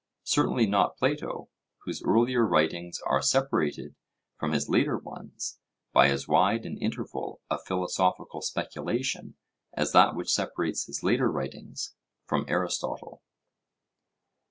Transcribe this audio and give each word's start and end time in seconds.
Certainly 0.23 0.65
not 0.65 0.97
Plato, 0.97 1.47
whose 1.83 2.01
earlier 2.01 2.43
writings 2.43 2.99
are 3.05 3.21
separated 3.21 3.93
from 4.39 4.51
his 4.51 4.67
later 4.67 4.97
ones 4.97 5.59
by 5.93 6.07
as 6.07 6.27
wide 6.27 6.65
an 6.65 6.75
interval 6.79 7.39
of 7.51 7.63
philosophical 7.67 8.41
speculation 8.41 9.35
as 9.73 9.91
that 9.91 10.15
which 10.15 10.33
separates 10.33 10.87
his 10.87 11.03
later 11.03 11.29
writings 11.31 11.93
from 12.25 12.45
Aristotle. 12.47 13.21